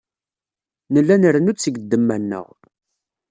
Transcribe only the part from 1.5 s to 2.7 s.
seg ddemma-nneɣ.